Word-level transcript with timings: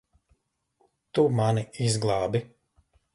Tu 1.17 1.25
mani 1.41 1.65
izglābi. 1.89 2.43